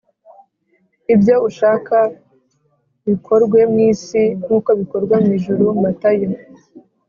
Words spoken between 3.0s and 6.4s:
bikorwe mu isi nk uko bikorwa mu ijuru Matayo